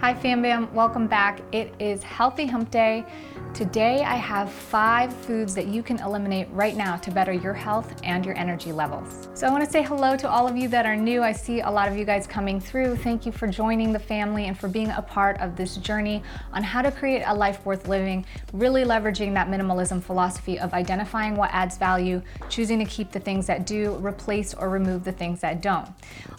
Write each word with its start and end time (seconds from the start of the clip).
Hi 0.00 0.14
Fam 0.14 0.42
Bam, 0.42 0.72
welcome 0.72 1.08
back. 1.08 1.40
It 1.50 1.74
is 1.80 2.04
Healthy 2.04 2.46
Hump 2.46 2.70
Day. 2.70 3.04
Today 3.52 4.04
I 4.04 4.14
have 4.14 4.52
five 4.52 5.12
foods 5.12 5.52
that 5.56 5.66
you 5.66 5.82
can 5.82 5.98
eliminate 5.98 6.46
right 6.52 6.76
now 6.76 6.96
to 6.98 7.10
better 7.10 7.32
your 7.32 7.54
health 7.54 7.92
and 8.04 8.24
your 8.24 8.38
energy 8.38 8.70
levels. 8.70 9.28
So 9.34 9.48
I 9.48 9.50
want 9.50 9.64
to 9.64 9.70
say 9.70 9.82
hello 9.82 10.16
to 10.16 10.28
all 10.28 10.46
of 10.46 10.56
you 10.56 10.68
that 10.68 10.86
are 10.86 10.94
new. 10.94 11.24
I 11.24 11.32
see 11.32 11.60
a 11.60 11.70
lot 11.70 11.88
of 11.88 11.96
you 11.96 12.04
guys 12.04 12.28
coming 12.28 12.60
through. 12.60 12.94
Thank 12.96 13.26
you 13.26 13.32
for 13.32 13.48
joining 13.48 13.92
the 13.92 13.98
family 13.98 14.46
and 14.46 14.56
for 14.56 14.68
being 14.68 14.90
a 14.90 15.02
part 15.02 15.40
of 15.40 15.56
this 15.56 15.76
journey 15.78 16.22
on 16.52 16.62
how 16.62 16.82
to 16.82 16.92
create 16.92 17.24
a 17.26 17.34
life 17.34 17.66
worth 17.66 17.88
living, 17.88 18.24
really 18.52 18.84
leveraging 18.84 19.34
that 19.34 19.48
minimalism 19.48 20.00
philosophy 20.00 20.60
of 20.60 20.74
identifying 20.74 21.34
what 21.34 21.50
adds 21.52 21.76
value, 21.76 22.22
choosing 22.48 22.78
to 22.78 22.84
keep 22.84 23.10
the 23.10 23.20
things 23.20 23.48
that 23.48 23.66
do, 23.66 23.96
replace 23.96 24.54
or 24.54 24.68
remove 24.68 25.02
the 25.02 25.12
things 25.12 25.40
that 25.40 25.60
don't. 25.60 25.88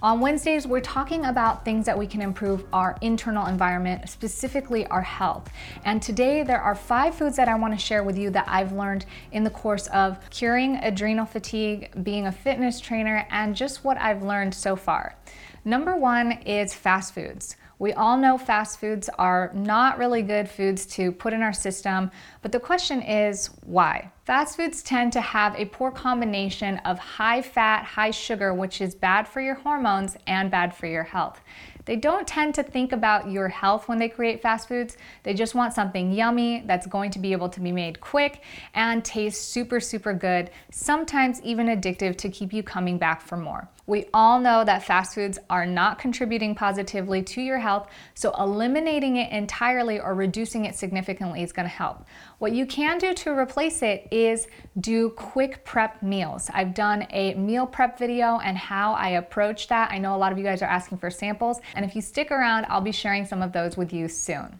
On 0.02 0.21
Wednesdays, 0.21 0.65
we're 0.65 0.79
talking 0.79 1.25
about 1.25 1.65
things 1.65 1.86
that 1.86 1.97
we 1.97 2.07
can 2.07 2.21
improve 2.21 2.64
our 2.71 2.97
internal 3.01 3.49
environment, 3.50 4.08
specifically 4.10 4.88
our 4.88 5.02
health. 5.02 5.50
And 5.84 6.02
today 6.02 6.44
there 6.44 6.62
are 6.62 6.76
five 6.76 7.16
foods 7.16 7.36
that 7.36 7.50
I 7.50 7.56
want 7.56 7.74
to 7.74 7.80
share 7.80 8.04
with 8.04 8.18
you 8.18 8.30
that 8.30 8.46
I've 8.48 8.72
learned 8.72 9.06
in 9.32 9.44
the 9.44 9.50
course 9.50 9.88
of 9.88 10.18
curing 10.30 10.78
adrenal 10.78 11.25
fatigue, 11.25 11.92
being 12.04 12.28
a 12.28 12.32
fitness 12.32 12.80
trainer, 12.80 13.28
and 13.30 13.56
just 13.56 13.84
what 13.84 13.98
I've 13.98 14.24
learned 14.24 14.56
so 14.56 14.75
far. 14.78 15.16
Number 15.65 15.95
one 15.95 16.31
is 16.43 16.73
fast 16.73 17.13
foods. 17.13 17.55
We 17.79 17.93
all 17.93 18.18
know 18.18 18.37
fast 18.37 18.79
foods 18.79 19.09
are 19.18 19.51
not 19.54 19.97
really 19.97 20.21
good 20.21 20.49
foods 20.49 20.85
to 20.87 21.13
put 21.13 21.32
in 21.32 21.41
our 21.41 21.54
system, 21.54 22.11
but 22.41 22.51
the 22.51 22.59
question 22.59 23.01
is 23.01 23.47
why? 23.65 24.11
Fast 24.25 24.57
foods 24.57 24.83
tend 24.83 25.13
to 25.13 25.21
have 25.21 25.55
a 25.55 25.65
poor 25.65 25.89
combination 25.89 26.77
of 26.79 26.99
high 26.99 27.41
fat, 27.41 27.85
high 27.85 28.11
sugar, 28.11 28.54
which 28.54 28.82
is 28.82 28.95
bad 28.95 29.27
for 29.27 29.39
your 29.39 29.55
hormones 29.55 30.18
and 30.27 30.51
bad 30.51 30.75
for 30.75 30.87
your 30.87 31.04
health. 31.04 31.41
They 31.85 31.96
don't 31.96 32.27
tend 32.27 32.53
to 32.53 32.61
think 32.61 32.91
about 32.91 33.31
your 33.31 33.47
health 33.47 33.88
when 33.88 33.97
they 33.97 34.09
create 34.09 34.44
fast 34.44 34.67
foods. 34.67 34.95
They 35.23 35.33
just 35.33 35.55
want 35.55 35.73
something 35.73 36.11
yummy 36.11 36.63
that's 36.67 36.85
going 36.85 37.09
to 37.11 37.19
be 37.19 37.31
able 37.31 37.49
to 37.49 37.59
be 37.59 37.71
made 37.71 37.99
quick 37.99 38.44
and 38.75 39.03
taste 39.03 39.49
super, 39.49 39.79
super 39.79 40.13
good, 40.13 40.51
sometimes 40.69 41.41
even 41.41 41.66
addictive 41.66 42.16
to 42.17 42.29
keep 42.29 42.53
you 42.53 42.61
coming 42.61 42.99
back 42.99 43.21
for 43.21 43.38
more. 43.38 43.67
We 43.88 44.05
all 44.13 44.39
know 44.39 44.63
that 44.66 44.83
fast 44.83 45.16
foods 45.16 45.39
are 45.50 45.66
not 45.66 46.00
contributing 46.00 46.55
positively 46.55 47.23
to 47.23 47.42
your 47.42 47.59
health, 47.59 47.89
so 48.14 48.33
eliminating 48.39 49.17
it 49.17 49.31
entirely 49.31 50.00
or 50.00 50.14
reducing 50.14 50.66
it 50.66 50.75
significantly 50.75 51.44
is 51.44 51.52
going 51.52 51.66
to 51.66 51.73
help. 51.73 52.06
What 52.38 52.53
you 52.53 52.66
can 52.66 52.97
do 52.97 53.14
to 53.14 53.31
replace 53.31 53.81
it 53.81 54.08
is 54.11 54.47
do 54.80 55.09
quick 55.11 55.66
prep 55.66 56.02
meals. 56.03 56.50
I've 56.53 56.73
done 56.73 57.08
a 57.11 57.33
meal 57.36 57.66
prep 57.66 57.97
video 57.97 58.39
and 58.39 58.58
how 58.58 58.94
I 58.94 59.09
approach 59.09 59.67
that. 59.67 59.91
I 59.91 59.97
know 59.97 60.16
a 60.16 60.17
lot 60.17 60.31
of 60.31 60.38
you 60.38 60.44
guys 60.44 60.61
are 60.61 60.66
asking 60.66 61.00
for 61.00 61.09
samples, 61.09 61.59
and 61.75 61.84
if 61.84 61.95
you 61.95 62.02
stick 62.02 62.31
around, 62.31 62.66
I'll 62.69 62.81
be 62.81 62.91
sharing 62.91 63.25
some 63.25 63.41
of 63.41 63.52
those 63.52 63.78
with 63.78 63.91
you 63.94 64.08
soon. 64.08 64.59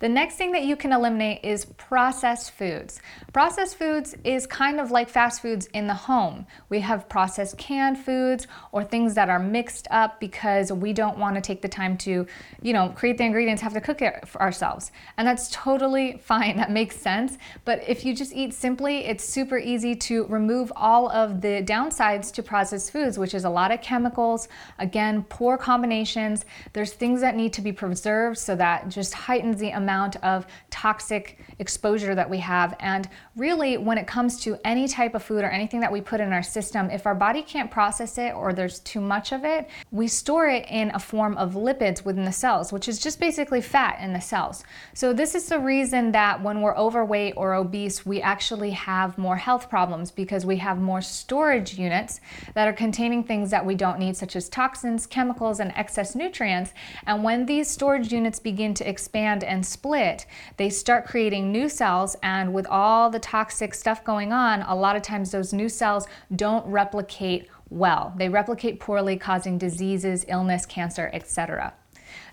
The 0.00 0.08
next 0.08 0.36
thing 0.36 0.52
that 0.52 0.64
you 0.64 0.76
can 0.76 0.92
eliminate 0.92 1.40
is 1.44 1.64
processed 1.64 2.52
foods. 2.52 3.00
Processed 3.32 3.76
foods 3.76 4.14
is 4.24 4.46
kind 4.46 4.80
of 4.80 4.90
like 4.90 5.08
fast 5.08 5.42
foods 5.42 5.66
in 5.74 5.86
the 5.86 5.94
home. 5.94 6.46
We 6.68 6.80
have 6.80 7.08
processed 7.08 7.58
canned 7.58 7.98
foods 7.98 8.46
or 8.72 8.84
things 8.84 9.14
that 9.14 9.28
are 9.28 9.38
mixed 9.38 9.86
up 9.90 10.20
because 10.20 10.72
we 10.72 10.92
don't 10.92 11.18
want 11.18 11.36
to 11.36 11.40
take 11.40 11.62
the 11.62 11.68
time 11.68 11.96
to, 11.98 12.26
you 12.62 12.72
know, 12.72 12.90
create 12.90 13.18
the 13.18 13.24
ingredients, 13.24 13.62
have 13.62 13.74
to 13.74 13.80
cook 13.80 14.02
it 14.02 14.26
for 14.26 14.40
ourselves. 14.40 14.92
And 15.16 15.26
that's 15.26 15.48
totally 15.50 16.18
fine. 16.22 16.56
That 16.56 16.70
makes 16.70 16.96
sense. 16.96 17.38
But 17.64 17.82
if 17.88 18.04
you 18.04 18.14
just 18.14 18.32
eat 18.32 18.54
simply, 18.54 19.04
it's 19.04 19.24
super 19.24 19.58
easy 19.58 19.94
to 19.96 20.26
remove 20.26 20.72
all 20.76 21.10
of 21.10 21.40
the 21.40 21.62
downsides 21.62 22.32
to 22.34 22.42
processed 22.42 22.92
foods, 22.92 23.18
which 23.18 23.34
is 23.34 23.44
a 23.44 23.50
lot 23.50 23.72
of 23.72 23.80
chemicals, 23.80 24.48
again, 24.78 25.24
poor 25.28 25.56
combinations. 25.56 26.44
There's 26.72 26.92
things 26.92 27.20
that 27.20 27.36
need 27.36 27.52
to 27.54 27.60
be 27.60 27.72
preserved 27.72 28.38
so 28.38 28.54
that 28.56 28.88
just 28.88 29.14
heightens 29.14 29.55
the 29.58 29.70
amount 29.70 30.16
of 30.16 30.46
toxic 30.70 31.38
exposure 31.58 32.14
that 32.14 32.28
we 32.28 32.38
have. 32.38 32.76
And 32.80 33.08
really, 33.36 33.76
when 33.76 33.98
it 33.98 34.06
comes 34.06 34.40
to 34.40 34.58
any 34.64 34.88
type 34.88 35.14
of 35.14 35.22
food 35.22 35.42
or 35.42 35.48
anything 35.48 35.80
that 35.80 35.92
we 35.92 36.00
put 36.00 36.20
in 36.20 36.32
our 36.32 36.42
system, 36.42 36.90
if 36.90 37.06
our 37.06 37.14
body 37.14 37.42
can't 37.42 37.70
process 37.70 38.18
it 38.18 38.34
or 38.34 38.52
there's 38.52 38.80
too 38.80 39.00
much 39.00 39.32
of 39.32 39.44
it, 39.44 39.68
we 39.90 40.08
store 40.08 40.48
it 40.48 40.66
in 40.70 40.90
a 40.94 40.98
form 40.98 41.36
of 41.36 41.54
lipids 41.54 42.04
within 42.04 42.24
the 42.24 42.32
cells, 42.32 42.72
which 42.72 42.88
is 42.88 42.98
just 42.98 43.20
basically 43.20 43.60
fat 43.60 43.98
in 44.00 44.12
the 44.12 44.20
cells. 44.20 44.64
So, 44.94 45.12
this 45.12 45.34
is 45.34 45.48
the 45.48 45.58
reason 45.58 46.12
that 46.12 46.42
when 46.42 46.60
we're 46.60 46.76
overweight 46.76 47.34
or 47.36 47.54
obese, 47.54 48.04
we 48.04 48.20
actually 48.20 48.70
have 48.70 49.16
more 49.18 49.36
health 49.36 49.70
problems 49.70 50.10
because 50.10 50.44
we 50.44 50.56
have 50.58 50.78
more 50.78 51.00
storage 51.00 51.78
units 51.78 52.20
that 52.54 52.68
are 52.68 52.72
containing 52.72 53.24
things 53.24 53.50
that 53.50 53.64
we 53.64 53.74
don't 53.74 53.98
need, 53.98 54.16
such 54.16 54.36
as 54.36 54.48
toxins, 54.48 55.06
chemicals, 55.06 55.60
and 55.60 55.72
excess 55.76 56.14
nutrients. 56.14 56.72
And 57.06 57.24
when 57.24 57.46
these 57.46 57.68
storage 57.68 58.12
units 58.12 58.38
begin 58.38 58.74
to 58.74 58.88
expand 58.88 59.42
and 59.46 59.64
split, 59.64 60.26
they 60.56 60.70
start 60.70 61.06
creating 61.06 61.50
new 61.50 61.68
cells. 61.68 62.16
And 62.22 62.52
with 62.52 62.66
all 62.66 63.10
the 63.10 63.18
toxic 63.18 63.74
stuff 63.74 64.04
going 64.04 64.32
on, 64.32 64.62
a 64.62 64.74
lot 64.74 64.96
of 64.96 65.02
times 65.02 65.30
those 65.30 65.52
new 65.52 65.68
cells 65.68 66.06
don't 66.34 66.66
replicate 66.66 67.48
well. 67.70 68.12
They 68.16 68.28
replicate 68.28 68.80
poorly, 68.80 69.16
causing 69.16 69.58
diseases, 69.58 70.24
illness, 70.28 70.66
cancer, 70.66 71.10
etc. 71.12 71.74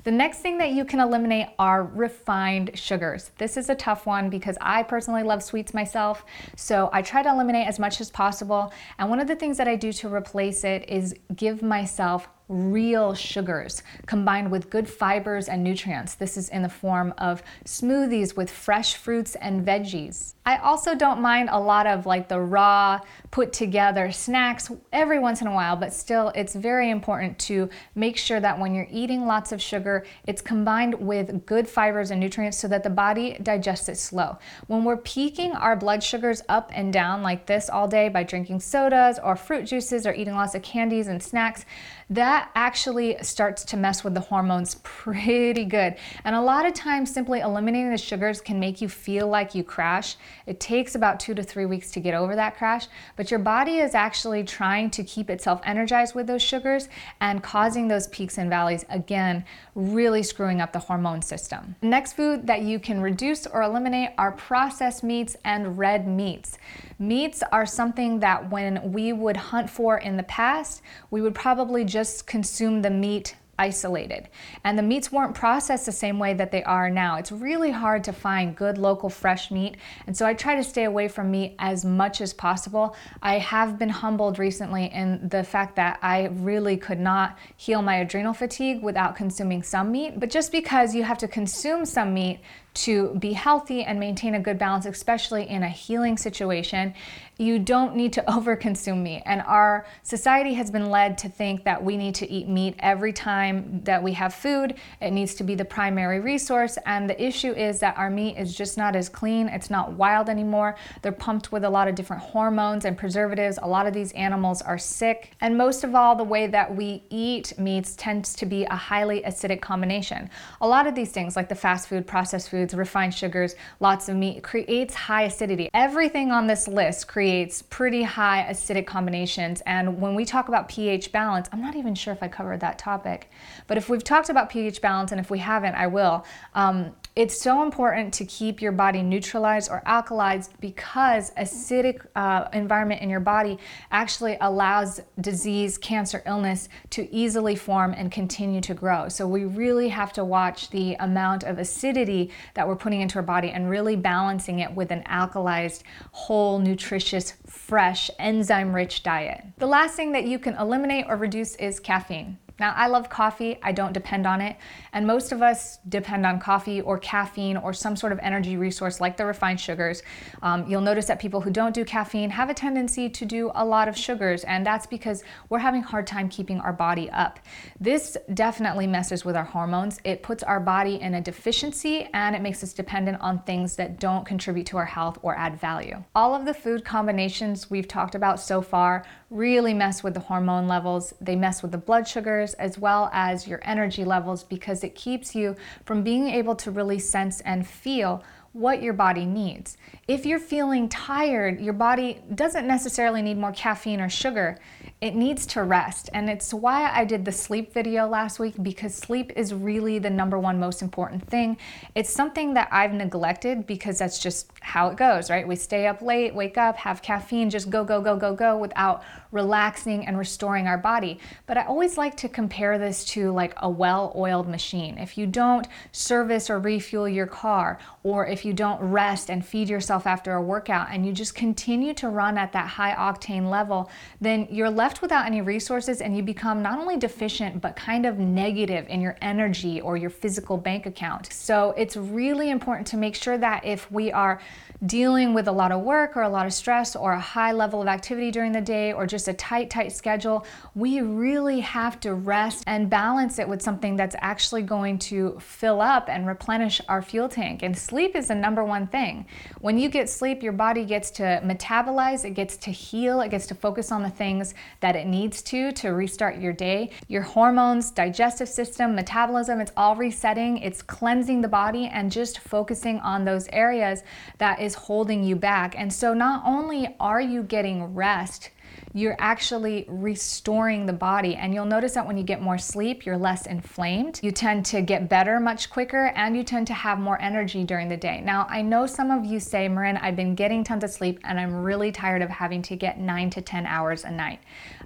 The 0.03 0.11
next 0.11 0.39
thing 0.39 0.57
that 0.57 0.71
you 0.71 0.83
can 0.83 0.99
eliminate 0.99 1.47
are 1.57 1.85
refined 1.85 2.71
sugars. 2.73 3.31
This 3.37 3.55
is 3.55 3.69
a 3.69 3.75
tough 3.75 4.05
one 4.05 4.29
because 4.29 4.57
I 4.59 4.83
personally 4.83 5.23
love 5.23 5.41
sweets 5.41 5.73
myself, 5.73 6.25
so 6.57 6.89
I 6.91 7.01
try 7.01 7.23
to 7.23 7.29
eliminate 7.29 7.67
as 7.67 7.79
much 7.79 8.01
as 8.01 8.11
possible. 8.11 8.73
And 8.99 9.09
one 9.09 9.21
of 9.21 9.27
the 9.27 9.35
things 9.35 9.57
that 9.57 9.67
I 9.67 9.77
do 9.77 9.93
to 9.93 10.13
replace 10.13 10.65
it 10.65 10.89
is 10.89 11.15
give 11.35 11.61
myself 11.61 12.27
real 12.49 13.13
sugars 13.13 13.83
combined 14.05 14.51
with 14.51 14.69
good 14.69 14.87
fibers 14.87 15.47
and 15.47 15.63
nutrients. 15.63 16.15
This 16.15 16.37
is 16.37 16.49
in 16.49 16.61
the 16.61 16.69
form 16.69 17.13
of 17.17 17.41
smoothies 17.65 18.35
with 18.35 18.49
fresh 18.49 18.95
fruits 18.95 19.35
and 19.35 19.65
veggies. 19.65 20.33
I 20.45 20.57
also 20.57 20.93
don't 20.93 21.21
mind 21.21 21.49
a 21.51 21.59
lot 21.59 21.87
of 21.87 22.05
like 22.05 22.27
the 22.27 22.39
raw, 22.39 22.99
put 23.31 23.53
together 23.53 24.11
snacks 24.11 24.69
every 24.91 25.17
once 25.17 25.41
in 25.41 25.47
a 25.47 25.53
while, 25.53 25.77
but 25.77 25.93
still, 25.93 26.33
it's 26.35 26.53
very 26.53 26.89
important 26.89 27.39
to 27.39 27.69
make 27.95 28.17
sure 28.17 28.41
that 28.41 28.59
when 28.59 28.75
you're 28.75 28.87
eating 28.91 29.25
lots 29.25 29.53
of 29.53 29.61
sugar, 29.61 30.05
it's 30.27 30.41
combined 30.41 30.95
with 30.95 31.45
good 31.45 31.67
fibers 31.67 32.11
and 32.11 32.19
nutrients 32.19 32.57
so 32.57 32.67
that 32.67 32.83
the 32.83 32.89
body 32.89 33.37
digests 33.41 33.87
it 33.87 33.97
slow. 33.97 34.37
When 34.67 34.83
we're 34.83 34.97
peaking 34.97 35.53
our 35.53 35.77
blood 35.77 36.03
sugars 36.03 36.41
up 36.49 36.71
and 36.73 36.91
down 36.91 37.23
like 37.23 37.45
this 37.45 37.69
all 37.69 37.87
day 37.87 38.09
by 38.09 38.23
drinking 38.23 38.59
sodas 38.59 39.19
or 39.23 39.37
fruit 39.37 39.65
juices 39.65 40.05
or 40.05 40.13
eating 40.13 40.35
lots 40.35 40.55
of 40.55 40.61
candies 40.61 41.07
and 41.07 41.23
snacks, 41.23 41.65
that 42.09 42.32
actually 42.55 43.17
starts 43.21 43.63
to 43.65 43.77
mess 43.77 44.03
with 44.03 44.13
the 44.13 44.19
hormones 44.19 44.75
pretty 44.83 45.65
good. 45.65 45.95
And 46.23 46.35
a 46.35 46.41
lot 46.41 46.65
of 46.65 46.73
times, 46.73 47.13
simply 47.13 47.39
eliminating 47.39 47.91
the 47.91 47.97
sugars 47.97 48.41
can 48.41 48.59
make 48.59 48.81
you 48.81 48.89
feel 48.89 49.27
like 49.27 49.55
you 49.55 49.63
crash. 49.63 50.15
It 50.45 50.59
takes 50.59 50.95
about 50.95 51.19
two 51.19 51.33
to 51.35 51.43
three 51.43 51.65
weeks 51.65 51.91
to 51.91 51.99
get 51.99 52.13
over 52.13 52.35
that 52.35 52.57
crash, 52.57 52.87
but 53.15 53.31
your 53.31 53.39
body 53.39 53.79
is 53.79 53.95
actually 53.95 54.43
trying 54.43 54.89
to 54.91 55.03
keep 55.03 55.29
itself 55.29 55.61
energized 55.63 56.15
with 56.15 56.27
those 56.27 56.41
sugars 56.41 56.89
and 57.21 57.41
causing 57.43 57.87
those 57.87 58.07
peaks 58.07 58.37
and 58.37 58.49
valleys, 58.49 58.85
again, 58.89 59.45
really 59.75 60.23
screwing 60.23 60.61
up 60.61 60.73
the 60.73 60.79
hormone 60.79 61.21
system. 61.21 61.75
Next 61.81 62.13
food 62.13 62.47
that 62.47 62.61
you 62.61 62.79
can 62.79 63.01
reduce 63.01 63.47
or 63.47 63.61
eliminate 63.61 64.11
are 64.17 64.31
processed 64.31 65.03
meats 65.03 65.35
and 65.43 65.77
red 65.77 66.07
meats. 66.07 66.57
Meats 66.99 67.43
are 67.51 67.65
something 67.65 68.19
that 68.19 68.49
when 68.49 68.91
we 68.91 69.13
would 69.13 69.35
hunt 69.35 69.69
for 69.69 69.97
in 69.97 70.17
the 70.17 70.23
past, 70.23 70.81
we 71.11 71.21
would 71.21 71.35
probably 71.35 71.83
just 71.83 72.22
consume 72.25 72.81
the 72.81 72.89
meat 72.89 73.35
isolated. 73.63 74.27
And 74.65 74.77
the 74.77 74.83
meats 74.91 75.09
weren't 75.11 75.35
processed 75.35 75.85
the 75.85 75.97
same 76.05 76.19
way 76.19 76.33
that 76.33 76.51
they 76.51 76.63
are 76.63 76.89
now. 76.89 77.17
It's 77.17 77.31
really 77.31 77.71
hard 77.71 78.03
to 78.03 78.13
find 78.13 78.55
good 78.55 78.77
local 78.77 79.09
fresh 79.09 79.51
meat. 79.51 79.75
And 80.05 80.15
so 80.17 80.25
I 80.25 80.33
try 80.33 80.55
to 80.55 80.63
stay 80.63 80.83
away 80.83 81.07
from 81.07 81.31
meat 81.31 81.55
as 81.59 81.85
much 81.85 82.19
as 82.19 82.33
possible. 82.33 82.95
I 83.21 83.35
have 83.53 83.79
been 83.79 83.93
humbled 84.03 84.37
recently 84.37 84.85
in 85.01 85.29
the 85.29 85.43
fact 85.43 85.77
that 85.77 85.97
I 86.01 86.17
really 86.49 86.75
could 86.75 86.99
not 86.99 87.37
heal 87.55 87.81
my 87.81 87.95
adrenal 88.03 88.33
fatigue 88.33 88.83
without 88.83 89.15
consuming 89.15 89.63
some 89.63 89.91
meat. 89.91 90.19
But 90.19 90.29
just 90.29 90.51
because 90.51 90.93
you 90.93 91.03
have 91.03 91.19
to 91.19 91.27
consume 91.27 91.85
some 91.85 92.13
meat 92.13 92.41
to 92.73 93.15
be 93.19 93.33
healthy 93.33 93.83
and 93.83 93.99
maintain 93.99 94.35
a 94.35 94.39
good 94.39 94.57
balance, 94.57 94.85
especially 94.85 95.47
in 95.47 95.63
a 95.63 95.69
healing 95.69 96.17
situation, 96.17 96.93
you 97.37 97.59
don't 97.59 97.95
need 97.95 98.13
to 98.13 98.21
overconsume 98.27 99.01
meat. 99.01 99.23
And 99.25 99.41
our 99.41 99.85
society 100.03 100.53
has 100.55 100.71
been 100.71 100.89
led 100.89 101.17
to 101.19 101.29
think 101.29 101.63
that 101.65 101.83
we 101.83 101.97
need 101.97 102.15
to 102.15 102.29
eat 102.29 102.47
meat 102.47 102.75
every 102.79 103.13
time 103.13 103.52
that 103.83 104.01
we 104.01 104.13
have 104.13 104.33
food. 104.33 104.75
It 105.01 105.11
needs 105.11 105.33
to 105.35 105.43
be 105.43 105.55
the 105.55 105.65
primary 105.65 106.19
resource. 106.19 106.77
And 106.85 107.09
the 107.09 107.21
issue 107.21 107.51
is 107.51 107.79
that 107.79 107.97
our 107.97 108.09
meat 108.09 108.37
is 108.37 108.55
just 108.55 108.77
not 108.77 108.95
as 108.95 109.09
clean. 109.09 109.47
It's 109.49 109.69
not 109.69 109.93
wild 109.93 110.29
anymore. 110.29 110.75
They're 111.01 111.11
pumped 111.11 111.51
with 111.51 111.63
a 111.63 111.69
lot 111.69 111.87
of 111.87 111.95
different 111.95 112.21
hormones 112.23 112.85
and 112.85 112.97
preservatives. 112.97 113.59
A 113.61 113.67
lot 113.67 113.87
of 113.87 113.93
these 113.93 114.11
animals 114.13 114.61
are 114.61 114.77
sick. 114.77 115.31
And 115.41 115.57
most 115.57 115.83
of 115.83 115.95
all, 115.95 116.15
the 116.15 116.23
way 116.23 116.47
that 116.47 116.75
we 116.75 117.03
eat 117.09 117.57
meats 117.57 117.95
tends 117.95 118.33
to 118.35 118.45
be 118.45 118.63
a 118.65 118.75
highly 118.75 119.21
acidic 119.21 119.61
combination. 119.61 120.29
A 120.61 120.67
lot 120.67 120.87
of 120.87 120.95
these 120.95 121.11
things, 121.11 121.35
like 121.35 121.49
the 121.49 121.55
fast 121.55 121.87
food, 121.87 122.07
processed 122.07 122.49
foods, 122.49 122.73
refined 122.73 123.13
sugars, 123.13 123.55
lots 123.79 124.09
of 124.09 124.15
meat, 124.15 124.43
creates 124.43 124.93
high 124.93 125.23
acidity. 125.23 125.69
Everything 125.73 126.31
on 126.31 126.47
this 126.47 126.67
list 126.67 127.07
creates 127.07 127.23
creates 127.23 127.61
pretty 127.61 128.03
high 128.03 128.45
acidic 128.49 128.85
combinations. 128.85 129.61
And 129.65 129.99
when 129.99 130.13
we 130.13 130.23
talk 130.23 130.49
about 130.49 130.67
pH 130.69 131.11
balance, 131.11 131.49
I'm 131.51 131.61
not 131.61 131.75
even 131.75 131.95
sure 131.95 132.13
if 132.13 132.21
I 132.21 132.27
covered 132.27 132.59
that 132.59 132.77
topic 132.77 133.29
But 133.67 133.77
if 133.77 133.89
we've 133.89 134.03
talked 134.03 134.29
about 134.29 134.49
pH 134.49 134.81
balance, 134.81 135.11
and 135.11 135.19
if 135.19 135.29
we 135.29 135.39
haven't, 135.39 135.75
I 135.75 135.87
will. 135.87 136.25
Um, 136.53 136.93
it's 137.15 137.39
so 137.39 137.61
important 137.61 138.11
to 138.15 138.25
keep 138.25 138.59
your 138.59 138.71
body 138.71 139.03
neutralized 139.03 139.69
or 139.69 139.83
alkalized 139.85 140.49
because 140.59 141.29
acidic 141.35 142.03
uh, 142.15 142.47
environment 142.53 143.01
in 143.01 143.09
your 143.09 143.19
body 143.19 143.59
actually 143.91 144.35
allows 144.41 144.99
disease, 145.21 145.77
cancer, 145.77 146.23
illness 146.25 146.69
to 146.89 147.13
easily 147.13 147.55
form 147.55 147.93
and 147.95 148.11
continue 148.11 148.61
to 148.61 148.73
grow. 148.73 149.09
So 149.09 149.27
we 149.27 149.45
really 149.45 149.89
have 149.89 150.11
to 150.13 150.25
watch 150.25 150.71
the 150.71 150.95
amount 150.95 151.43
of 151.43 151.59
acidity 151.59 152.31
that 152.55 152.67
we're 152.67 152.75
putting 152.75 153.01
into 153.01 153.17
our 153.17 153.23
body 153.23 153.51
and 153.51 153.69
really 153.69 153.95
balancing 153.95 154.59
it 154.59 154.73
with 154.73 154.89
an 154.89 155.03
alkalized, 155.03 155.83
whole, 156.13 156.57
nutritious, 156.57 157.33
fresh, 157.45 158.09
enzyme-rich 158.17 159.03
diet. 159.03 159.43
The 159.59 159.67
last 159.67 159.95
thing 159.95 160.13
that 160.13 160.25
you 160.25 160.39
can 160.39 160.55
eliminate 160.55 161.05
or 161.07 161.17
reduce 161.17 161.55
is 161.57 161.79
caffeine. 161.79 162.39
Now, 162.59 162.73
I 162.75 162.87
love 162.87 163.09
coffee, 163.09 163.57
I 163.63 163.71
don't 163.71 163.93
depend 163.93 164.27
on 164.27 164.41
it, 164.41 164.57
and 164.93 165.07
most 165.07 165.31
of 165.31 165.41
us 165.41 165.79
depend 165.89 166.25
on 166.25 166.39
coffee 166.39 166.81
or 166.81 166.99
caffeine 166.99 167.57
or 167.57 167.73
some 167.73 167.95
sort 167.95 168.11
of 168.11 168.19
energy 168.21 168.57
resource 168.57 169.01
like 169.01 169.17
the 169.17 169.25
refined 169.25 169.59
sugars. 169.59 170.03
Um, 170.41 170.65
you'll 170.67 170.81
notice 170.81 171.05
that 171.05 171.19
people 171.19 171.41
who 171.41 171.49
don't 171.49 171.73
do 171.73 171.83
caffeine 171.83 172.29
have 172.29 172.49
a 172.49 172.53
tendency 172.53 173.09
to 173.09 173.25
do 173.25 173.51
a 173.55 173.65
lot 173.65 173.87
of 173.87 173.97
sugars, 173.97 174.43
and 174.43 174.65
that's 174.65 174.85
because 174.85 175.23
we're 175.49 175.59
having 175.59 175.81
a 175.81 175.87
hard 175.87 176.07
time 176.07 176.29
keeping 176.29 176.59
our 176.59 176.73
body 176.73 177.09
up. 177.11 177.39
This 177.79 178.17
definitely 178.33 178.87
messes 178.87 179.25
with 179.25 179.35
our 179.35 179.43
hormones. 179.43 179.99
It 180.03 180.23
puts 180.23 180.43
our 180.43 180.59
body 180.59 181.01
in 181.01 181.15
a 181.15 181.21
deficiency 181.21 182.09
and 182.13 182.35
it 182.35 182.41
makes 182.41 182.63
us 182.63 182.73
dependent 182.73 183.21
on 183.21 183.39
things 183.39 183.75
that 183.75 183.99
don't 183.99 184.25
contribute 184.25 184.67
to 184.67 184.77
our 184.77 184.85
health 184.85 185.17
or 185.21 185.35
add 185.35 185.59
value. 185.59 186.03
All 186.15 186.35
of 186.35 186.45
the 186.45 186.53
food 186.53 186.85
combinations 186.85 187.69
we've 187.69 187.87
talked 187.87 188.15
about 188.15 188.39
so 188.39 188.61
far 188.61 189.05
really 189.33 189.73
mess 189.73 190.03
with 190.03 190.13
the 190.13 190.19
hormone 190.19 190.67
levels, 190.67 191.13
they 191.19 191.35
mess 191.35 191.61
with 191.61 191.71
the 191.71 191.77
blood 191.77 192.07
sugars 192.07 192.53
as 192.55 192.77
well 192.77 193.09
as 193.11 193.47
your 193.47 193.59
energy 193.63 194.05
levels 194.05 194.43
because 194.43 194.83
it 194.83 194.93
keeps 194.93 195.33
you 195.33 195.55
from 195.85 196.03
being 196.03 196.27
able 196.27 196.55
to 196.55 196.71
really 196.71 196.99
sense 196.99 197.41
and 197.41 197.67
feel 197.67 198.23
what 198.53 198.83
your 198.83 198.93
body 198.93 199.25
needs. 199.25 199.77
If 200.07 200.25
you're 200.25 200.39
feeling 200.39 200.87
tired, 200.87 201.59
your 201.59 201.73
body 201.73 202.21
doesn't 202.35 202.67
necessarily 202.67 203.23
need 203.23 203.37
more 203.37 203.51
caffeine 203.51 203.99
or 203.99 204.09
sugar. 204.09 204.59
It 205.03 205.15
needs 205.15 205.45
to 205.47 205.63
rest. 205.63 206.09
And 206.13 206.29
it's 206.29 206.53
why 206.53 206.89
I 206.89 207.03
did 207.03 207.25
the 207.25 207.31
sleep 207.33 207.73
video 207.73 208.07
last 208.07 208.39
week 208.39 208.53
because 208.63 208.95
sleep 208.95 209.33
is 209.35 209.53
really 209.53 209.99
the 209.99 210.09
number 210.09 210.39
one 210.39 210.61
most 210.61 210.81
important 210.81 211.27
thing. 211.27 211.57
It's 211.93 212.09
something 212.09 212.53
that 212.53 212.69
I've 212.71 212.93
neglected 212.93 213.67
because 213.67 213.99
that's 213.99 214.17
just 214.17 214.49
how 214.61 214.87
it 214.87 214.95
goes, 214.95 215.29
right? 215.29 215.45
We 215.45 215.57
stay 215.57 215.87
up 215.87 216.01
late, 216.01 216.33
wake 216.33 216.57
up, 216.57 216.77
have 216.77 217.01
caffeine, 217.01 217.49
just 217.49 217.69
go, 217.69 217.83
go, 217.83 217.99
go, 217.99 218.15
go, 218.15 218.33
go 218.33 218.57
without 218.57 219.03
relaxing 219.33 220.07
and 220.07 220.17
restoring 220.17 220.67
our 220.67 220.77
body. 220.77 221.19
But 221.47 221.57
I 221.57 221.65
always 221.65 221.97
like 221.97 222.15
to 222.17 222.29
compare 222.29 222.77
this 222.77 223.03
to 223.05 223.33
like 223.33 223.53
a 223.57 223.69
well 223.69 224.13
oiled 224.15 224.47
machine. 224.47 224.97
If 224.97 225.17
you 225.17 225.27
don't 225.27 225.67
service 225.91 226.49
or 226.49 226.59
refuel 226.59 227.09
your 227.09 227.27
car, 227.27 227.77
or 228.03 228.25
if 228.25 228.45
you 228.45 228.53
don't 228.53 228.79
rest 228.79 229.29
and 229.29 229.45
feed 229.45 229.67
yourself 229.67 230.07
after 230.07 230.33
a 230.35 230.41
workout 230.41 230.87
and 230.91 231.05
you 231.05 231.11
just 231.11 231.35
continue 231.35 231.93
to 231.95 232.07
run 232.07 232.37
at 232.37 232.53
that 232.53 232.67
high 232.67 232.93
octane 232.93 233.49
level, 233.49 233.89
then 234.21 234.47
you're 234.49 234.69
left 234.69 234.92
without 235.01 235.25
any 235.25 235.41
resources 235.41 236.01
and 236.01 236.15
you 236.15 236.23
become 236.23 236.61
not 236.61 236.79
only 236.79 236.97
deficient, 236.97 237.61
but 237.61 237.75
kind 237.75 238.05
of 238.05 238.19
negative 238.19 238.85
in 238.89 239.01
your 239.01 239.17
energy 239.21 239.81
or 239.81 239.97
your 239.97 240.09
physical 240.09 240.57
bank 240.57 240.85
account. 240.85 241.31
So 241.31 241.73
it's 241.77 241.95
really 241.95 242.49
important 242.49 242.87
to 242.87 242.97
make 242.97 243.15
sure 243.15 243.37
that 243.37 243.65
if 243.65 243.91
we 243.91 244.11
are 244.11 244.41
dealing 244.85 245.33
with 245.33 245.47
a 245.47 245.51
lot 245.51 245.71
of 245.71 245.81
work 245.81 246.17
or 246.17 246.23
a 246.23 246.29
lot 246.29 246.45
of 246.45 246.53
stress 246.53 246.95
or 246.95 247.13
a 247.13 247.19
high 247.19 247.51
level 247.51 247.81
of 247.81 247.87
activity 247.87 248.31
during 248.31 248.51
the 248.51 248.61
day 248.61 248.91
or 248.91 249.07
just 249.07 249.27
a 249.27 249.33
tight, 249.33 249.69
tight 249.69 249.91
schedule, 249.91 250.45
we 250.75 251.01
really 251.01 251.61
have 251.61 251.99
to 252.01 252.13
rest 252.13 252.63
and 252.67 252.89
balance 252.89 253.39
it 253.39 253.47
with 253.47 253.61
something 253.61 253.95
that's 253.95 254.15
actually 254.19 254.61
going 254.61 254.99
to 254.99 255.39
fill 255.39 255.79
up 255.79 256.09
and 256.09 256.27
replenish 256.27 256.81
our 256.89 257.01
fuel 257.01 257.29
tank. 257.29 257.63
And 257.63 257.77
sleep 257.77 258.15
is 258.15 258.27
the 258.27 258.35
number 258.35 258.63
one 258.63 258.87
thing. 258.87 259.25
When 259.61 259.77
you 259.77 259.89
get 259.89 260.09
sleep, 260.09 260.43
your 260.43 260.53
body 260.53 260.83
gets 260.83 261.11
to 261.11 261.41
metabolize, 261.45 262.25
it 262.25 262.31
gets 262.31 262.57
to 262.57 262.71
heal, 262.71 263.21
it 263.21 263.29
gets 263.29 263.47
to 263.47 263.55
focus 263.55 263.91
on 263.91 264.03
the 264.03 264.09
things 264.09 264.53
that 264.83 264.97
it 264.97 265.07
needs 265.07 265.41
to 265.41 265.71
to 265.71 265.91
restart 265.91 266.39
your 266.39 266.51
day. 266.51 266.91
Your 267.07 267.21
hormones, 267.21 267.89
digestive 267.89 268.49
system, 268.49 268.95
metabolism, 268.95 269.61
it's 269.61 269.71
all 269.77 269.95
resetting, 269.95 270.57
it's 270.57 270.81
cleansing 270.81 271.39
the 271.39 271.47
body 271.47 271.87
and 271.87 272.11
just 272.11 272.39
focusing 272.39 272.99
on 272.99 273.23
those 273.23 273.47
areas 273.53 274.03
that 274.39 274.59
is 274.59 274.75
holding 274.75 275.23
you 275.23 275.37
back. 275.37 275.73
And 275.77 275.91
so 275.91 276.13
not 276.13 276.43
only 276.45 276.97
are 276.99 277.21
you 277.21 277.43
getting 277.43 277.95
rest, 277.95 278.49
you're 278.93 279.15
actually 279.19 279.85
restoring 279.87 280.85
the 280.85 280.93
body. 280.93 281.35
And 281.35 281.53
you'll 281.53 281.65
notice 281.65 281.93
that 281.93 282.05
when 282.05 282.17
you 282.17 282.23
get 282.23 282.41
more 282.41 282.57
sleep, 282.57 283.05
you're 283.05 283.17
less 283.17 283.47
inflamed. 283.47 284.19
You 284.21 284.31
tend 284.31 284.65
to 284.67 284.81
get 284.81 285.09
better 285.09 285.39
much 285.39 285.69
quicker 285.69 286.07
and 286.15 286.37
you 286.37 286.43
tend 286.43 286.67
to 286.67 286.73
have 286.73 286.99
more 286.99 287.19
energy 287.21 287.63
during 287.63 287.89
the 287.89 287.97
day. 287.97 288.21
Now, 288.21 288.47
I 288.49 288.61
know 288.61 288.85
some 288.85 289.11
of 289.11 289.25
you 289.25 289.39
say, 289.39 289.67
Marin, 289.67 289.97
I've 289.97 290.15
been 290.15 290.35
getting 290.35 290.63
tons 290.63 290.83
of 290.83 290.91
sleep 290.91 291.19
and 291.23 291.39
I'm 291.39 291.63
really 291.63 291.91
tired 291.91 292.21
of 292.21 292.29
having 292.29 292.61
to 292.63 292.75
get 292.75 292.99
nine 292.99 293.29
to 293.31 293.41
10 293.41 293.65
hours 293.65 294.03
a 294.03 294.11
night. 294.11 294.39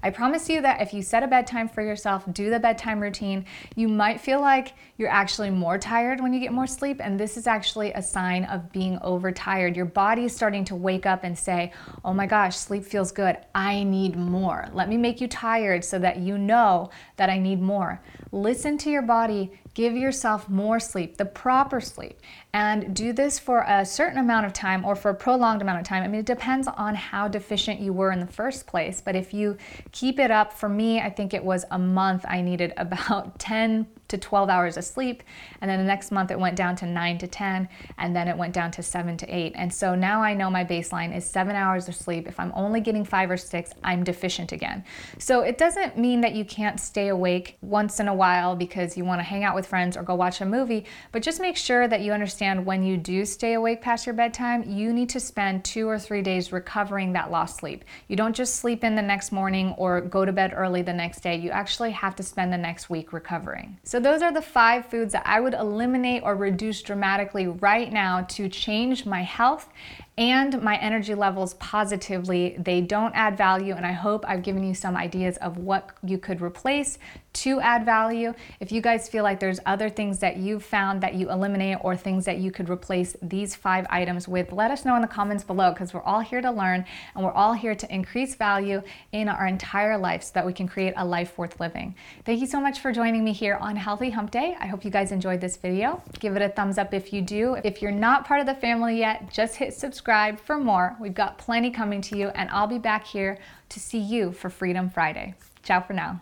I 0.03 0.09
promise 0.09 0.47
you 0.47 0.61
that 0.61 0.81
if 0.81 0.93
you 0.93 1.01
set 1.01 1.23
a 1.23 1.27
bedtime 1.27 1.67
for 1.67 1.81
yourself, 1.81 2.23
do 2.31 2.49
the 2.49 2.59
bedtime 2.59 2.99
routine, 2.99 3.45
you 3.75 3.87
might 3.87 4.21
feel 4.21 4.39
like 4.39 4.73
you're 4.97 5.09
actually 5.09 5.49
more 5.49 5.77
tired 5.77 6.21
when 6.21 6.33
you 6.33 6.39
get 6.39 6.53
more 6.53 6.67
sleep. 6.67 7.01
And 7.01 7.19
this 7.19 7.37
is 7.37 7.47
actually 7.47 7.91
a 7.93 8.01
sign 8.01 8.45
of 8.45 8.71
being 8.71 8.99
overtired. 9.01 9.75
Your 9.75 9.85
body 9.85 10.25
is 10.25 10.35
starting 10.35 10.63
to 10.65 10.75
wake 10.75 11.05
up 11.05 11.23
and 11.23 11.37
say, 11.37 11.73
oh 12.05 12.13
my 12.13 12.25
gosh, 12.25 12.55
sleep 12.55 12.83
feels 12.83 13.11
good. 13.11 13.37
I 13.53 13.66
need 13.83 14.15
more. 14.15 14.67
Let 14.73 14.89
me 14.89 14.97
make 14.97 15.21
you 15.21 15.27
tired 15.27 15.83
so 15.83 15.99
that 15.99 16.17
you 16.17 16.37
know 16.37 16.89
that 17.15 17.29
I 17.29 17.37
need 17.37 17.61
more. 17.61 18.01
Listen 18.31 18.77
to 18.79 18.89
your 18.89 19.01
body, 19.01 19.51
give 19.77 19.95
yourself 19.95 20.49
more 20.49 20.79
sleep, 20.79 21.17
the 21.17 21.25
proper 21.25 21.79
sleep, 21.79 22.19
and 22.51 22.95
do 22.95 23.13
this 23.13 23.37
for 23.37 23.63
a 23.67 23.85
certain 23.85 24.17
amount 24.17 24.43
of 24.43 24.51
time 24.51 24.83
or 24.83 24.95
for 24.95 25.11
a 25.11 25.13
prolonged 25.13 25.61
amount 25.61 25.79
of 25.79 25.85
time. 25.85 26.01
I 26.01 26.07
mean, 26.07 26.21
it 26.21 26.25
depends 26.25 26.67
on 26.67 26.95
how 26.95 27.27
deficient 27.27 27.79
you 27.79 27.93
were 27.93 28.11
in 28.11 28.19
the 28.19 28.25
first 28.25 28.65
place, 28.65 29.01
but 29.05 29.15
if 29.15 29.35
you 29.35 29.55
keep 29.91 30.17
it 30.17 30.31
up, 30.31 30.51
for 30.51 30.67
me, 30.67 30.99
I 30.99 31.11
think 31.11 31.31
it 31.31 31.43
was 31.43 31.63
a 31.69 31.77
month, 31.77 32.25
I 32.27 32.41
needed 32.41 32.73
about 32.77 33.37
10 33.37 33.85
to 34.07 34.17
12 34.17 34.49
hours 34.49 34.77
of 34.77 34.85
sleep. 34.85 35.23
And 35.61 35.69
then 35.69 35.79
the 35.79 35.85
next 35.85 36.11
month 36.11 36.31
it 36.31 36.39
went 36.39 36.55
down 36.55 36.75
to 36.77 36.85
9 36.85 37.17
to 37.19 37.27
10, 37.27 37.67
and 37.97 38.15
then 38.15 38.27
it 38.27 38.37
went 38.37 38.53
down 38.53 38.71
to 38.71 38.83
7 38.83 39.17
to 39.17 39.27
8. 39.27 39.53
And 39.55 39.73
so 39.73 39.95
now 39.95 40.21
I 40.21 40.33
know 40.33 40.49
my 40.49 40.63
baseline 40.63 41.15
is 41.15 41.25
7 41.25 41.55
hours 41.55 41.87
of 41.87 41.95
sleep. 41.95 42.27
If 42.27 42.39
I'm 42.39 42.51
only 42.55 42.79
getting 42.79 43.03
5 43.03 43.31
or 43.31 43.37
6, 43.37 43.71
I'm 43.83 44.03
deficient 44.03 44.51
again. 44.51 44.83
So 45.19 45.41
it 45.41 45.57
doesn't 45.57 45.97
mean 45.97 46.21
that 46.21 46.33
you 46.33 46.45
can't 46.45 46.79
stay 46.79 47.09
awake 47.09 47.57
once 47.61 47.99
in 47.99 48.07
a 48.07 48.13
while 48.13 48.55
because 48.55 48.97
you 48.97 49.05
want 49.05 49.19
to 49.19 49.23
hang 49.23 49.43
out 49.43 49.55
with 49.55 49.66
friends 49.67 49.97
or 49.97 50.03
go 50.03 50.15
watch 50.15 50.41
a 50.41 50.45
movie, 50.45 50.85
but 51.11 51.21
just 51.21 51.39
make 51.39 51.57
sure 51.57 51.87
that 51.87 52.01
you 52.01 52.13
understand 52.13 52.65
when 52.65 52.83
you 52.83 52.97
do 52.97 53.25
stay 53.25 53.53
awake 53.53 53.81
past 53.81 54.05
your 54.05 54.15
bedtime, 54.15 54.63
you 54.69 54.93
need 54.93 55.09
to 55.09 55.19
spend 55.19 55.63
2 55.65 55.87
or 55.87 55.99
3 55.99 56.21
days 56.21 56.51
recovering 56.51 57.13
that 57.13 57.29
lost 57.29 57.57
sleep. 57.57 57.85
You 58.07 58.15
don't 58.15 58.35
just 58.35 58.55
sleep 58.55 58.83
in 58.83 58.95
the 58.95 59.01
next 59.01 59.31
morning 59.31 59.75
or 59.77 60.01
go 60.01 60.25
to 60.25 60.31
bed 60.31 60.53
early 60.55 60.81
the 60.81 60.93
next 60.93 61.21
day. 61.21 61.35
You 61.35 61.49
actually 61.49 61.91
have 61.91 62.15
to 62.15 62.23
spend 62.23 62.51
the 62.51 62.57
next 62.57 62.89
week 62.89 63.13
recovering. 63.13 63.77
So 63.83 63.99
those 63.99 64.21
are 64.21 64.33
the 64.33 64.41
five 64.41 64.85
foods 64.85 65.13
that 65.13 65.23
I 65.25 65.39
would 65.39 65.53
eliminate 65.53 66.23
or 66.23 66.35
reduce 66.35 66.81
dramatically 66.81 67.47
right 67.47 67.91
now 67.91 68.21
to 68.29 68.49
change 68.49 69.05
my 69.05 69.23
health 69.23 69.69
and 70.17 70.59
my 70.63 70.77
energy 70.77 71.13
levels 71.13 71.53
positively. 71.55 72.55
They 72.57 72.81
don't 72.81 73.13
add 73.13 73.37
value, 73.37 73.75
and 73.75 73.85
I 73.85 73.91
hope 73.91 74.25
I've 74.27 74.41
given 74.41 74.63
you 74.63 74.73
some 74.73 74.97
ideas 74.97 75.37
of 75.37 75.57
what 75.57 75.91
you 76.03 76.17
could 76.17 76.41
replace 76.41 76.97
to 77.33 77.59
add 77.59 77.85
value. 77.85 78.33
If 78.59 78.71
you 78.71 78.81
guys 78.81 79.07
feel 79.07 79.23
like 79.23 79.39
there's 79.39 79.59
other 79.67 79.89
things 79.89 80.17
that 80.19 80.37
you've 80.37 80.63
found 80.63 81.01
that 81.01 81.13
you 81.13 81.29
eliminate 81.29 81.77
or 81.81 81.95
things 81.95 82.25
that 82.25 82.39
you 82.39 82.49
could 82.49 82.67
replace 82.67 83.15
these 83.21 83.55
five 83.55 83.85
items 83.91 84.27
with, 84.27 84.51
let 84.51 84.71
us 84.71 84.85
know 84.85 84.95
in 84.95 85.03
the 85.03 85.07
comments 85.07 85.43
below 85.43 85.71
because 85.71 85.93
we're 85.93 86.01
all 86.01 86.21
here 86.21 86.41
to 86.41 86.49
learn 86.49 86.83
and 87.13 87.23
we're 87.23 87.31
all 87.31 87.53
here 87.53 87.75
to 87.75 87.93
increase 87.93 88.33
value 88.33 88.81
in 89.11 89.29
our 89.29 89.45
entire 89.45 89.99
life 89.99 90.23
so 90.23 90.31
that 90.33 90.45
we 90.47 90.53
can 90.53 90.67
create 90.67 90.95
a 90.97 91.05
life 91.05 91.37
worth 91.37 91.59
living. 91.59 91.93
Thank 92.25 92.41
you 92.41 92.47
so 92.47 92.59
much 92.59 92.79
for 92.79 92.91
joining 92.91 93.23
me 93.23 93.33
here 93.33 93.55
on 93.61 93.75
Healthy 93.75 94.09
Hump 94.09 94.31
Day. 94.31 94.55
I 94.59 94.65
hope 94.65 94.83
you 94.83 94.89
guys 94.89 95.11
enjoyed 95.11 95.39
this 95.39 95.57
video. 95.57 96.01
Give 96.17 96.35
it 96.35 96.41
a 96.41 96.49
thumbs 96.49 96.79
up 96.79 96.91
if 96.91 97.13
you 97.13 97.21
do. 97.21 97.55
If 97.63 97.83
you're 97.83 97.91
not 97.91 98.25
part 98.25 98.39
of 98.39 98.47
the 98.47 98.55
family 98.55 98.97
yet, 98.97 99.31
just 99.31 99.57
hit 99.57 99.75
subscribe 99.75 100.06
subscribe 100.07 100.39
for 100.39 100.57
more. 100.57 100.95
We've 101.01 101.13
got 101.13 101.37
plenty 101.37 101.69
coming 101.69 101.99
to 102.03 102.17
you, 102.17 102.29
and 102.29 102.49
I'll 102.51 102.65
be 102.65 102.79
back 102.79 103.05
here 103.05 103.37
to 103.67 103.77
see 103.77 103.99
you 103.99 104.31
for 104.31 104.49
Freedom 104.49 104.89
Friday. 104.89 105.35
Ciao 105.63 105.81
for 105.81 105.91
now. 105.91 106.21